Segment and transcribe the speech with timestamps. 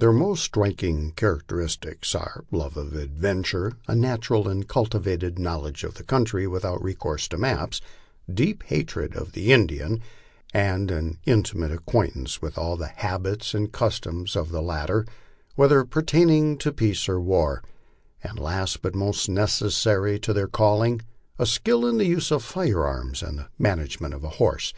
[0.00, 6.02] Their most striking characteristics are love of adventure, a natural and cultivated knowledge of the
[6.02, 7.82] country without recourse to maps,
[8.32, 10.00] deep hatred of the Indian,
[10.54, 15.04] and an inti mate acquaintance with all the habits and customs of the latter,
[15.56, 17.62] whether per taining to peace or war,
[18.24, 21.02] and last but most necessary to their calling,
[21.44, 24.72] skill in the use of firearms and in the management of a horse.